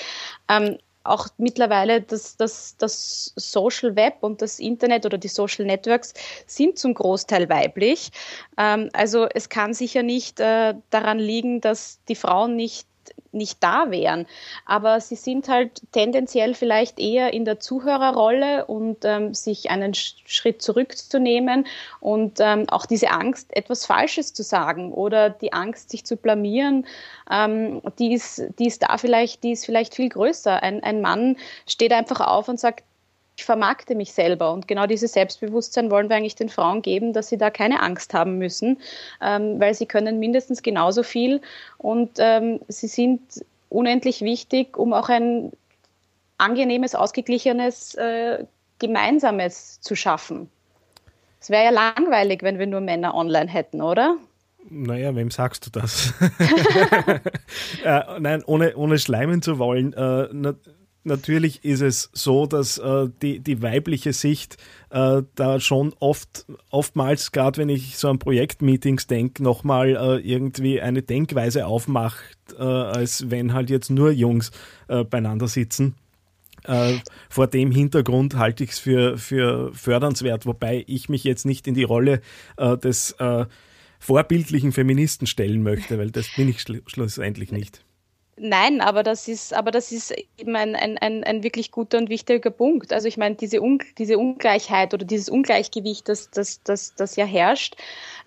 ähm, 0.50 0.77
auch 1.08 1.28
mittlerweile 1.38 2.02
das, 2.02 2.38
das, 2.38 2.76
das 2.78 3.34
Social 3.36 3.96
Web 3.96 4.16
und 4.22 4.42
das 4.42 4.60
Internet 4.60 5.06
oder 5.06 5.18
die 5.18 5.28
Social 5.28 5.66
Networks 5.66 6.14
sind 6.46 6.78
zum 6.78 6.94
Großteil 6.94 7.50
weiblich. 7.50 8.12
Ähm, 8.58 8.90
also 8.94 9.28
es 9.34 9.50
kann 9.50 9.74
sicher 9.74 10.04
nicht 10.04 10.40
äh, 10.40 10.76
daran 10.90 11.20
liegen, 11.20 11.62
dass 11.62 12.00
die 12.08 12.16
Frauen 12.16 12.56
nicht 12.56 12.88
nicht 13.38 13.63
da 13.63 13.91
wären. 13.91 14.25
Aber 14.65 15.00
sie 15.00 15.15
sind 15.15 15.48
halt 15.48 15.82
tendenziell 15.91 16.53
vielleicht 16.53 17.00
eher 17.00 17.34
in 17.34 17.46
der 17.46 17.60
Zuhörerrolle 17.60 18.65
und 18.65 19.06
ähm, 19.06 19.34
sich 19.34 19.70
einen 19.70 19.94
Schritt 19.94 20.62
zurückzunehmen 20.62 21.65
und 22.00 22.39
ähm, 22.39 22.65
auch 22.70 22.86
diese 22.86 23.12
Angst, 23.12 23.56
etwas 23.56 23.86
Falsches 23.86 24.34
zu 24.34 24.44
sagen 24.44 24.91
oder 24.91 25.29
die 25.29 25.53
Angst, 25.53 25.89
sich 25.89 26.06
zu 26.06 26.17
blamieren, 26.17 26.86
ähm, 27.32 27.82
die, 28.00 28.13
ist, 28.13 28.44
die 28.60 28.67
ist 28.67 28.84
da 28.84 28.98
vielleicht, 28.98 29.44
die 29.44 29.51
ist 29.51 29.65
vielleicht 29.65 29.96
viel 29.96 30.10
größer. 30.10 30.62
Ein, 30.63 30.84
ein 30.84 31.01
Mann 31.01 31.38
steht 31.65 31.94
einfach 31.94 32.22
auf 32.22 32.48
und 32.48 32.60
sagt, 32.60 32.84
ich 33.38 33.46
vermarkte 33.46 33.94
mich 33.94 34.13
selber. 34.13 34.51
Und 34.51 34.67
genau 34.67 34.88
dieses 34.88 35.13
Selbstbewusstsein 35.13 35.91
wollen 35.91 36.10
wir 36.10 36.15
eigentlich 36.15 36.36
den 36.36 36.50
Frauen 36.50 36.82
geben, 36.82 37.13
dass 37.13 37.29
sie 37.29 37.38
da 37.38 37.51
keine 37.51 37.82
Angst 37.82 38.13
haben 38.13 38.39
müssen, 38.39 38.79
ähm, 39.22 39.60
weil 39.60 39.75
sie 39.75 39.86
können 39.86 40.20
mindestens 40.20 40.63
genauso 40.63 41.03
viel 41.03 41.41
und 41.77 42.12
ähm, 42.17 42.60
sie 42.67 42.88
sind 42.88 43.22
unendlich 43.70 44.22
wichtig, 44.22 44.75
um 44.75 44.91
auch 44.91 45.10
ein 45.10 45.51
angenehmes, 46.39 46.96
ausgeglichenes, 46.96 47.94
äh, 47.96 48.46
gemeinsames 48.79 49.82
zu 49.82 49.96
schaffen. 49.96 50.50
Es 51.39 51.51
wäre 51.51 51.65
ja 51.65 51.70
langweilig, 51.70 52.41
wenn 52.41 52.58
wir 52.58 52.65
nur 52.65 52.82
Männer 52.82 53.13
online 53.13 53.50
hätten, 53.50 53.84
oder? 53.84 54.17
Naja, 54.70 55.15
wem 55.15 55.29
sagst 55.29 55.65
du 55.67 55.70
das? 55.70 56.13
äh, 57.86 58.20
nein, 58.20 58.44
ohne, 58.46 58.75
ohne 58.75 58.98
schleimen 58.98 59.41
zu 59.41 59.60
wollen. 59.60 59.94
Äh, 59.94 60.56
natürlich 61.08 61.66
ist 61.66 61.82
es 61.82 62.10
so, 62.14 62.46
dass 62.46 62.78
äh, 62.78 63.08
die, 63.22 63.40
die 63.40 63.62
weibliche 63.62 64.14
Sicht 64.14 64.58
äh, 64.90 65.24
da 65.36 65.60
schon 65.60 65.94
oft, 66.00 66.46
oftmals, 66.70 67.32
gerade 67.32 67.60
wenn 67.60 67.70
ich 67.70 67.98
so 67.98 68.10
an 68.10 68.20
Projektmeetings 68.20 69.08
denke, 69.08 69.42
nochmal 69.42 69.96
äh, 69.96 70.18
irgendwie 70.20 70.82
eine 70.82 71.02
Denkweise 71.02 71.66
aufmacht, 71.66 72.38
äh, 72.58 72.62
als 72.62 73.32
wenn 73.32 73.54
halt 73.54 73.70
jetzt 73.70 73.90
nur 73.90 74.12
Jungs 74.12 74.52
äh, 74.88 75.04
beieinander 75.04 75.48
sitzen. 75.48 75.96
Äh, 76.64 77.00
vor 77.30 77.48
dem 77.48 77.72
Hintergrund 77.72 78.36
halte 78.36 78.64
ich 78.64 78.72
es 78.72 78.80
für, 78.80 79.18
für 79.18 79.74
fördernswert, 79.74 80.46
wobei 80.46 80.84
ich 80.88 81.10
mich 81.10 81.24
jetzt 81.24 81.46
nicht 81.46 81.68
in 81.68 81.74
die 81.74 81.84
Rolle 81.84 82.22
äh, 82.58 82.78
des 82.78 83.16
vorbildlichen 84.00 84.74
Feministen 84.74 85.26
stellen 85.26 85.64
möchte, 85.64 85.98
weil 85.98 86.12
das 86.12 86.28
bin 86.36 86.50
ich 86.50 86.62
schl 86.62 86.84
schlussendlich 86.86 87.52
nicht. 87.52 87.84
Nein, 88.39 88.82
aber 88.82 89.01
das 89.01 89.27
ist, 89.27 89.51
aber 89.51 89.72
das 89.72 89.91
ist 89.91 90.13
eben 90.38 90.56
ein, 90.56 90.75
ein, 90.75 91.00
ein, 91.00 91.24
ein 91.24 91.41
wirklich 91.41 91.72
guter 91.72 91.98
und 91.98 92.10
wichtiger 92.10 92.51
Punkt. 92.51 92.94
Also 92.94 93.08
ich 93.08 93.17
meine, 93.17 93.34
diese, 93.34 93.62
Un 93.62 93.79
diese 93.98 94.20
Ungleichheit 94.20 94.94
oder 94.94 95.06
dieses 95.06 95.27
Ungleichgewicht, 95.27 96.08
das, 96.08 96.29
das, 96.29 96.62
das, 96.62 96.94
das 96.94 97.15
ja 97.15 97.25
herrscht, 97.25 97.77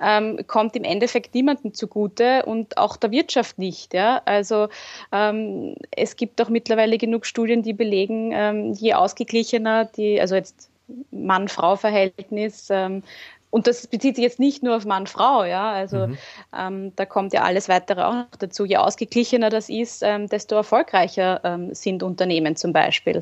ähm, 0.00 0.40
kommt 0.48 0.74
im 0.74 0.82
Endeffekt 0.82 1.32
niemandem 1.34 1.74
zugute 1.74 2.44
und 2.44 2.76
auch 2.76 2.96
der 2.96 3.12
Wirtschaft 3.12 3.58
nicht. 3.58 3.94
Ja? 3.94 4.20
Also 4.24 4.68
ähm, 5.12 5.76
es 5.92 6.16
gibt 6.16 6.42
auch 6.42 6.48
mittlerweile 6.48 6.98
genug 6.98 7.24
Studien, 7.24 7.62
die 7.62 7.72
belegen, 7.72 8.32
ähm, 8.32 8.72
je 8.72 8.94
ausgeglichener 8.94 9.84
die, 9.84 10.20
also 10.20 10.34
jetzt 10.34 10.70
Mann-Frau-Verhältnis, 11.12 12.66
ähm, 12.70 13.04
und 13.50 13.66
das 13.66 13.86
bezieht 13.86 14.16
sich 14.16 14.22
jetzt 14.22 14.38
nicht 14.38 14.62
nur 14.62 14.76
auf 14.76 14.84
Mann-Frau, 14.84 15.44
ja, 15.44 15.72
also 15.72 16.06
mhm. 16.06 16.18
ähm, 16.56 16.92
da 16.96 17.04
kommt 17.04 17.32
ja 17.32 17.42
alles 17.42 17.68
weitere 17.68 18.02
auch 18.02 18.14
noch 18.14 18.36
dazu. 18.38 18.64
Je 18.64 18.76
ausgeglichener 18.76 19.50
das 19.50 19.68
ist, 19.68 20.02
ähm, 20.02 20.28
desto 20.28 20.54
erfolgreicher 20.54 21.40
ähm, 21.44 21.74
sind 21.74 22.02
Unternehmen 22.02 22.56
zum 22.56 22.72
Beispiel. 22.72 23.20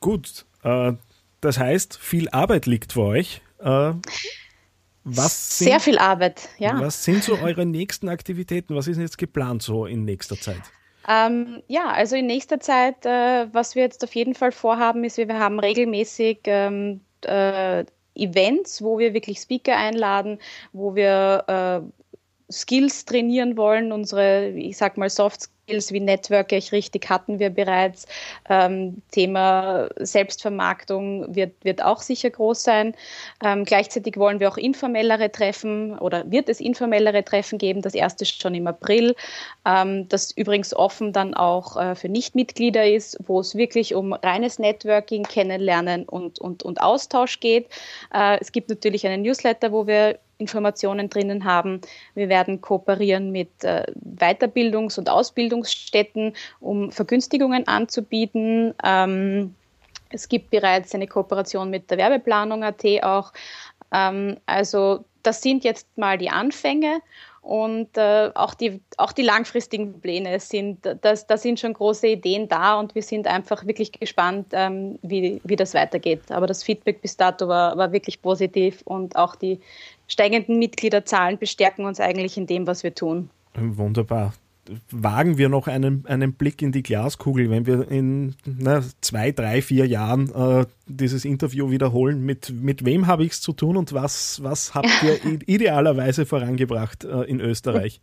Gut, 0.00 0.44
äh, 0.64 0.92
das 1.40 1.58
heißt, 1.58 1.98
viel 1.98 2.28
Arbeit 2.30 2.66
liegt 2.66 2.92
vor 2.92 3.08
euch. 3.08 3.40
Äh, 3.60 3.92
was 5.04 5.58
sind, 5.58 5.68
Sehr 5.68 5.80
viel 5.80 5.98
Arbeit, 5.98 6.48
ja. 6.58 6.78
Was 6.80 7.04
sind 7.04 7.24
so 7.24 7.38
eure 7.38 7.64
nächsten 7.64 8.08
Aktivitäten? 8.08 8.74
Was 8.74 8.88
ist 8.88 8.98
jetzt 8.98 9.18
geplant 9.18 9.62
so 9.62 9.86
in 9.86 10.04
nächster 10.04 10.38
Zeit? 10.38 10.60
Ähm, 11.08 11.62
ja, 11.68 11.86
also 11.86 12.16
in 12.16 12.26
nächster 12.26 12.60
Zeit, 12.60 13.06
äh, 13.06 13.46
was 13.52 13.74
wir 13.74 13.82
jetzt 13.82 14.04
auf 14.04 14.14
jeden 14.14 14.34
Fall 14.34 14.52
vorhaben, 14.52 15.04
ist, 15.04 15.16
wir 15.16 15.38
haben 15.38 15.58
regelmäßig 15.58 16.40
ähm, 16.44 17.00
äh, 17.22 17.84
Events, 18.18 18.82
wo 18.82 18.98
wir 18.98 19.14
wirklich 19.14 19.38
Speaker 19.38 19.76
einladen, 19.76 20.38
wo 20.72 20.94
wir 20.94 21.44
äh, 21.46 22.52
Skills 22.52 23.04
trainieren 23.04 23.56
wollen, 23.56 23.92
unsere, 23.92 24.50
ich 24.50 24.76
sag 24.76 24.96
mal, 24.96 25.10
Soft 25.10 25.50
Skills 25.68 25.92
wie 25.92 26.00
ich 26.56 26.72
richtig 26.72 27.08
hatten 27.10 27.38
wir 27.38 27.50
bereits. 27.50 28.06
Ähm, 28.48 29.02
Thema 29.10 29.88
Selbstvermarktung 29.96 31.34
wird, 31.34 31.52
wird 31.62 31.82
auch 31.82 32.00
sicher 32.00 32.30
groß 32.30 32.62
sein. 32.62 32.94
Ähm, 33.44 33.64
gleichzeitig 33.64 34.16
wollen 34.16 34.40
wir 34.40 34.48
auch 34.48 34.56
informellere 34.56 35.30
Treffen 35.30 35.98
oder 35.98 36.30
wird 36.30 36.48
es 36.48 36.60
informellere 36.60 37.24
Treffen 37.24 37.58
geben. 37.58 37.82
Das 37.82 37.94
erste 37.94 38.24
schon 38.24 38.54
im 38.54 38.66
April, 38.66 39.14
ähm, 39.66 40.08
das 40.08 40.32
übrigens 40.32 40.74
offen 40.74 41.12
dann 41.12 41.34
auch 41.34 41.76
äh, 41.76 41.94
für 41.94 42.08
Nichtmitglieder 42.08 42.88
ist, 42.88 43.18
wo 43.26 43.40
es 43.40 43.54
wirklich 43.54 43.94
um 43.94 44.12
reines 44.14 44.58
Networking, 44.58 45.24
Kennenlernen 45.24 46.04
und, 46.04 46.38
und, 46.38 46.62
und 46.62 46.80
Austausch 46.80 47.40
geht. 47.40 47.66
Äh, 48.14 48.38
es 48.40 48.52
gibt 48.52 48.70
natürlich 48.70 49.06
einen 49.06 49.22
Newsletter, 49.22 49.72
wo 49.72 49.86
wir 49.86 50.18
Informationen 50.38 51.10
drinnen 51.10 51.44
haben. 51.44 51.80
Wir 52.14 52.28
werden 52.28 52.60
kooperieren 52.60 53.30
mit 53.30 53.64
äh, 53.64 53.84
Weiterbildungs- 54.16 54.98
und 54.98 55.10
Ausbildungsstätten, 55.10 56.34
um 56.60 56.90
Vergünstigungen 56.90 57.66
anzubieten. 57.68 58.74
Ähm, 58.82 59.54
es 60.10 60.28
gibt 60.28 60.50
bereits 60.50 60.94
eine 60.94 61.06
Kooperation 61.06 61.70
mit 61.70 61.90
der 61.90 61.98
Werbeplanung 61.98 62.64
AT 62.64 62.84
auch. 63.02 63.32
Ähm, 63.92 64.38
also 64.46 65.04
das 65.22 65.42
sind 65.42 65.64
jetzt 65.64 65.86
mal 65.98 66.16
die 66.16 66.30
Anfänge 66.30 67.00
und 67.40 67.96
äh, 67.96 68.30
auch, 68.34 68.54
die, 68.54 68.80
auch 68.96 69.12
die 69.12 69.22
langfristigen 69.22 70.00
Pläne 70.00 70.40
sind, 70.40 70.78
das, 71.00 71.26
da 71.26 71.36
sind 71.36 71.60
schon 71.60 71.72
große 71.72 72.08
Ideen 72.08 72.48
da 72.48 72.78
und 72.78 72.94
wir 72.94 73.02
sind 73.02 73.26
einfach 73.26 73.66
wirklich 73.66 73.92
gespannt, 73.92 74.48
ähm, 74.52 74.98
wie, 75.02 75.40
wie 75.44 75.56
das 75.56 75.74
weitergeht. 75.74 76.30
Aber 76.30 76.46
das 76.46 76.62
Feedback 76.62 77.00
bis 77.00 77.16
dato 77.16 77.48
war, 77.48 77.76
war 77.76 77.92
wirklich 77.92 78.20
positiv 78.20 78.82
und 78.84 79.16
auch 79.16 79.34
die 79.34 79.60
steigenden 80.08 80.58
Mitgliederzahlen 80.58 81.38
bestärken 81.38 81.84
uns 81.84 82.00
eigentlich 82.00 82.36
in 82.36 82.46
dem, 82.46 82.66
was 82.66 82.82
wir 82.82 82.94
tun. 82.94 83.30
Wunderbar. 83.54 84.32
Wagen 84.90 85.38
wir 85.38 85.48
noch 85.48 85.66
einen, 85.66 86.06
einen 86.06 86.34
Blick 86.34 86.62
in 86.62 86.72
die 86.72 86.82
Glaskugel, 86.82 87.50
wenn 87.50 87.66
wir 87.66 87.90
in 87.90 88.36
na, 88.44 88.82
zwei, 89.00 89.32
drei, 89.32 89.62
vier 89.62 89.86
Jahren 89.86 90.32
äh, 90.34 90.66
dieses 90.86 91.24
Interview 91.24 91.70
wiederholen. 91.70 92.24
Mit, 92.24 92.50
mit 92.50 92.84
wem 92.84 93.06
habe 93.06 93.24
ich 93.24 93.32
es 93.32 93.40
zu 93.40 93.52
tun 93.52 93.76
und 93.76 93.92
was, 93.92 94.42
was 94.42 94.74
habt 94.74 94.90
ihr 95.02 95.20
idealerweise 95.48 96.26
vorangebracht 96.26 97.04
äh, 97.04 97.22
in 97.22 97.40
Österreich? 97.40 98.00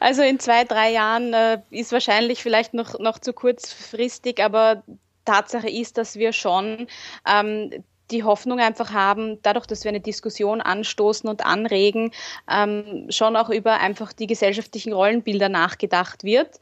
Also 0.00 0.22
in 0.22 0.38
zwei, 0.38 0.64
drei 0.64 0.92
Jahren 0.92 1.32
äh, 1.32 1.58
ist 1.70 1.92
wahrscheinlich 1.92 2.42
vielleicht 2.42 2.74
noch, 2.74 2.98
noch 2.98 3.18
zu 3.18 3.32
kurzfristig, 3.32 4.42
aber 4.42 4.82
Tatsache 5.24 5.68
ist, 5.68 5.98
dass 5.98 6.16
wir 6.16 6.32
schon 6.32 6.86
ähm, 7.26 7.70
die 8.10 8.24
Hoffnung 8.24 8.60
einfach 8.60 8.92
haben, 8.92 9.40
dadurch, 9.42 9.66
dass 9.66 9.84
wir 9.84 9.90
eine 9.90 10.00
Diskussion 10.00 10.60
anstoßen 10.60 11.28
und 11.28 11.44
anregen, 11.44 12.12
ähm, 12.50 13.06
schon 13.10 13.36
auch 13.36 13.50
über 13.50 13.80
einfach 13.80 14.12
die 14.12 14.26
gesellschaftlichen 14.26 14.92
Rollenbilder 14.92 15.48
nachgedacht 15.48 16.24
wird, 16.24 16.56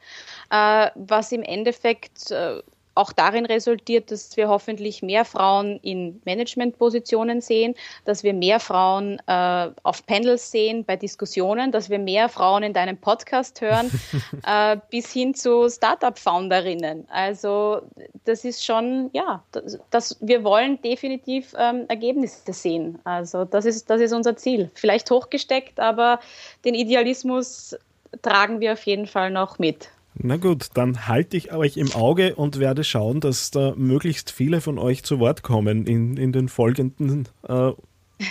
äh, 0.49 0.89
was 0.95 1.31
im 1.31 1.43
Endeffekt 1.43 2.31
äh, 2.31 2.61
auch 2.97 3.13
darin 3.13 3.45
resultiert, 3.45 4.11
dass 4.11 4.35
wir 4.37 4.49
hoffentlich 4.49 5.01
mehr 5.01 5.25
Frauen 5.25 5.79
in 5.81 6.21
Managementpositionen 6.25 7.41
sehen, 7.41 7.75
dass 8.05 8.23
wir 8.23 8.33
mehr 8.33 8.59
Frauen 8.59 9.19
äh, 9.27 9.69
auf 9.83 10.05
Panels 10.05 10.51
sehen 10.51 10.83
bei 10.83 10.95
Diskussionen, 10.95 11.71
dass 11.71 11.89
wir 11.89 11.99
mehr 11.99 12.29
Frauen 12.29 12.63
in 12.63 12.73
deinem 12.73 12.97
Podcast 12.97 13.61
hören, 13.61 13.91
äh, 14.45 14.77
bis 14.89 15.11
hin 15.11 15.33
zu 15.33 15.69
Startup-Founderinnen. 15.69 17.07
Also 17.09 17.81
das 18.25 18.43
ist 18.43 18.65
schon, 18.65 19.09
ja, 19.13 19.43
das, 19.51 19.79
das 19.91 20.17
wir 20.19 20.43
wollen 20.43 20.81
definitiv 20.81 21.53
ähm, 21.57 21.85
Ergebnisse 21.87 22.51
sehen. 22.53 22.99
Also 23.03 23.45
das 23.45 23.65
ist, 23.65 23.89
das 23.89 24.01
ist 24.01 24.13
unser 24.13 24.35
Ziel. 24.35 24.69
Vielleicht 24.73 25.09
hochgesteckt, 25.11 25.79
aber 25.79 26.19
den 26.65 26.73
Idealismus 26.73 27.75
tragen 28.21 28.59
wir 28.59 28.73
auf 28.73 28.85
jeden 28.85 29.07
Fall 29.07 29.31
noch 29.31 29.59
mit. 29.59 29.89
Na 30.19 30.37
gut, 30.37 30.69
dann 30.73 31.07
halte 31.07 31.37
ich 31.37 31.53
euch 31.53 31.77
im 31.77 31.93
Auge 31.93 32.35
und 32.35 32.59
werde 32.59 32.83
schauen, 32.83 33.19
dass 33.19 33.51
da 33.51 33.73
möglichst 33.75 34.31
viele 34.31 34.61
von 34.61 34.79
euch 34.79 35.03
zu 35.03 35.19
Wort 35.19 35.43
kommen 35.43 35.85
in, 35.85 36.17
in 36.17 36.31
den 36.31 36.49
folgenden 36.49 37.27
äh, 37.47 37.71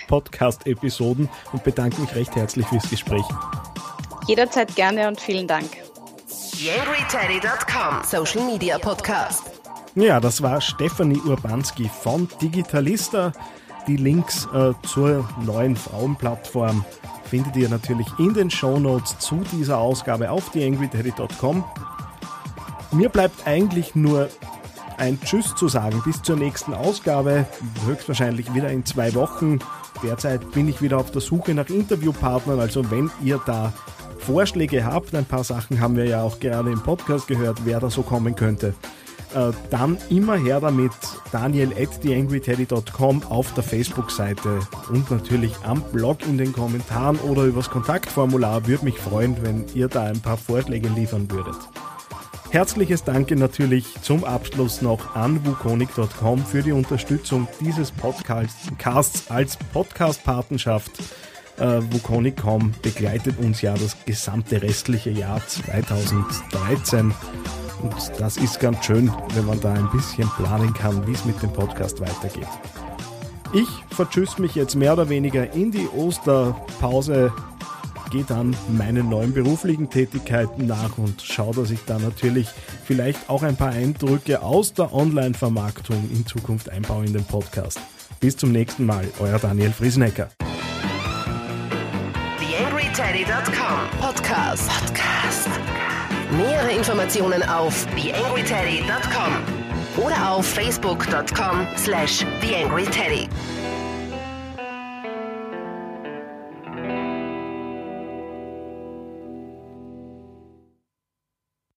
Podcast-Episoden 0.09 1.28
und 1.52 1.62
bedanke 1.62 2.00
mich 2.00 2.14
recht 2.16 2.35
herzlich 2.35 2.66
fürs 2.66 2.90
Gespräch. 2.90 3.25
Jederzeit 4.26 4.75
gerne 4.75 5.07
und 5.07 5.21
vielen 5.21 5.47
Dank. 5.47 5.69
YangryTeddy.com 6.59 8.02
Social 8.05 8.45
Media 8.47 8.78
Podcast. 8.78 9.45
Ja, 9.95 10.19
das 10.19 10.43
war 10.43 10.61
Stefanie 10.61 11.21
Urbanski 11.25 11.88
von 11.88 12.28
Digitalista. 12.43 13.33
Die 13.87 13.97
Links 13.97 14.49
äh, 14.52 14.73
zur 14.83 15.28
neuen 15.45 15.76
Frauenplattform 15.76 16.85
findet 17.28 17.56
ihr 17.56 17.68
natürlich 17.68 18.06
in 18.18 18.35
den 18.35 18.50
Show 18.50 18.78
Notes 18.78 19.18
zu 19.18 19.42
dieser 19.52 19.78
Ausgabe 19.78 20.30
auf 20.30 20.50
theangryteddy.com. 20.50 21.64
Mir 22.92 23.09
bleibt 23.09 23.47
eigentlich 23.47 23.95
nur 23.95 24.28
ein 24.99 25.21
Tschüss 25.21 25.54
zu 25.54 25.68
sagen 25.68 26.00
bis 26.04 26.23
zur 26.23 26.37
nächsten 26.37 26.73
Ausgabe, 26.73 27.47
höchstwahrscheinlich 27.87 28.54
wieder 28.54 28.71
in 28.71 28.85
zwei 28.85 29.14
Wochen. 29.14 29.59
Derzeit 30.02 30.50
bin 30.52 30.68
ich 30.68 30.80
wieder 30.83 30.99
auf 30.99 31.11
der 31.11 31.21
Suche 31.21 31.54
nach 31.54 31.68
Interviewpartnern, 31.68 32.61
also 32.61 32.90
wenn 32.90 33.11
ihr 33.23 33.40
da 33.45 33.73
Vorschläge 34.18 34.85
habt, 34.85 35.14
ein 35.14 35.25
paar 35.25 35.45
Sachen 35.45 35.80
haben 35.80 35.97
wir 35.97 36.04
ja 36.06 36.23
auch 36.23 36.40
gerade 36.40 36.71
im 36.71 36.83
Podcast 36.83 37.28
gehört, 37.28 37.61
wer 37.64 37.80
da 37.80 37.90
so 37.90 38.02
kommen 38.02 38.35
könnte, 38.35 38.75
äh, 39.35 39.52
dann 39.71 39.99
immer 40.11 40.37
her 40.37 40.61
damit 40.61 40.92
daniel 41.33 41.73
at 41.73 42.00
theangryteddy.com 42.00 43.23
auf 43.25 43.52
der 43.54 43.62
Facebook-Seite 43.62 44.61
und 44.90 45.11
natürlich 45.11 45.52
am 45.64 45.83
Blog 45.92 46.18
in 46.26 46.38
den 46.38 46.52
Kommentaren 46.52 47.18
oder 47.18 47.45
übers 47.45 47.71
Kontaktformular. 47.71 48.66
Würde 48.66 48.85
mich 48.85 48.99
freuen, 48.99 49.37
wenn 49.42 49.64
ihr 49.75 49.88
da 49.88 50.04
ein 50.04 50.21
paar 50.21 50.37
Vorschläge 50.37 50.88
liefern 50.88 51.30
würdet. 51.30 51.56
Herzliches 52.50 53.04
Danke 53.04 53.37
natürlich 53.37 54.00
zum 54.02 54.25
Abschluss 54.25 54.80
noch 54.80 55.16
an 55.16 55.45
wukonic.com 55.45 56.45
für 56.45 56.62
die 56.62 56.73
Unterstützung 56.73 57.49
dieses 57.61 57.90
Podcasts 57.90 59.30
als 59.30 59.56
Podcast-Patenschaft. 59.73 60.92
Äh, 61.59 61.80
Wukonic.com 61.90 62.73
begleitet 62.83 63.38
uns 63.38 63.62
ja 63.62 63.75
das 63.75 63.97
gesamte 64.04 64.62
restliche 64.62 65.11
Jahr 65.11 65.40
2013. 65.47 67.14
Und 67.87 68.21
das 68.21 68.37
ist 68.37 68.59
ganz 68.59 68.85
schön, 68.85 69.12
wenn 69.35 69.47
man 69.47 69.61
da 69.61 69.73
ein 69.73 69.88
bisschen 69.90 70.28
planen 70.31 70.75
kann, 70.75 71.07
wie 71.07 71.12
es 71.12 71.25
mit 71.25 71.40
dem 71.40 71.52
Podcast 71.52 72.00
weitergeht. 72.00 72.49
Ich 73.52 73.69
vertschüss 73.95 74.38
mich 74.38 74.57
jetzt 74.57 74.75
mehr 74.75 74.95
oder 74.95 75.09
weniger 75.09 75.52
in 75.52 75.71
die 75.71 75.87
Osterpause, 75.87 77.33
gehe 78.11 78.25
dann 78.25 78.57
meinen 78.76 79.09
neuen 79.09 79.33
beruflichen 79.33 79.88
Tätigkeiten 79.88 80.66
nach 80.66 80.99
und 80.99 81.23
schaue, 81.23 81.55
dass 81.55 81.71
ich 81.71 81.78
da 81.87 81.99
natürlich 81.99 82.49
vielleicht 82.85 83.31
auch 83.31 83.45
ein 83.45 83.55
paar 83.57 83.71
Eindrücke 83.71 84.43
aus 84.43 84.75
der 84.75 84.93
Online-Vermarktung 84.93 86.11
in 86.11 86.26
Zukunft 86.26 86.69
einbaue 86.69 87.05
in 87.05 87.12
den 87.12 87.25
Podcast. 87.25 87.78
Bis 88.19 88.37
zum 88.37 88.50
nächsten 88.50 88.85
Mal, 88.85 89.07
euer 89.21 89.38
Daniel 89.38 89.71
Friesenecker. 89.71 90.31
TheAngryTeddy.com 92.40 94.00
Podcast. 94.00 94.69
Podcast. 94.69 95.56
Nähere 96.33 96.73
Informationen 96.73 97.40
auf 97.45 97.87
TheAngryTeddy.com 97.95 100.04
oder 100.04 100.33
auf 100.33 100.45
Facebook.com 100.45 101.68
slash 101.76 102.26
TheAngryTeddy. 102.40 103.28